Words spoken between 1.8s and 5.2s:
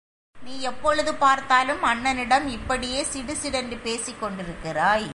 அண்ணனிடம் இப்படியே சிடுசிடென்று பேசிக் கொண்டிருக்கிறாய்.